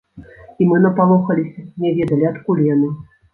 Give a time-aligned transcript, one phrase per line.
[0.63, 2.91] І мы напалохаліся, не ведалі, адкуль яны.